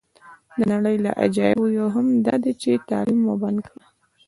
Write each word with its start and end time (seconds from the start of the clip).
د 0.57 0.59
نړۍ 0.71 0.95
له 1.05 1.11
عجایبو 1.23 1.65
یوه 1.77 1.89
هم 1.95 2.07
داده 2.25 2.51
چې 2.61 2.71
تعلیم 2.89 3.19
مو 3.25 3.33
بند 3.41 3.59
کړی. 3.69 3.85